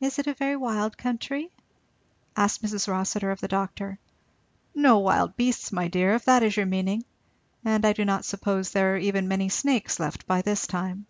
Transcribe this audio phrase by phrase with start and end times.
[0.00, 1.52] "Is it a very wild country?"
[2.38, 2.88] asked Mrs.
[2.88, 3.98] Rossitur of the doctor.
[4.74, 7.04] "No wild beasts, my dear, if that is your meaning,
[7.62, 11.04] and I do not suppose there are even many snakes left by this time."